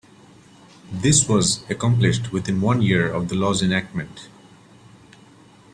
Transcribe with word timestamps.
This 0.91 1.29
was 1.29 1.61
accomplished 1.69 2.31
within 2.31 2.59
one 2.59 2.81
year 2.81 3.07
of 3.13 3.29
the 3.29 3.35
law's 3.35 3.61
enactment. 3.61 4.29